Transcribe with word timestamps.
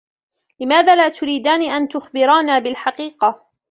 لماذا 0.59 0.95
لا 0.95 1.09
تريدان 1.09 1.63
أن 1.63 1.87
تخبرانا 1.87 2.59
بالحقيقة؟ 2.59 3.47